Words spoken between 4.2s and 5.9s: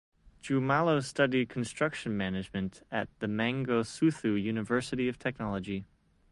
University of Technology.